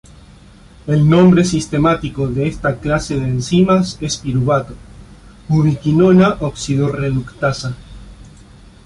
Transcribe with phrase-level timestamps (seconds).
[0.87, 7.75] El nombre sistemático de esta clase de enzimas es piruvato:ubiquinona oxidorreductasa.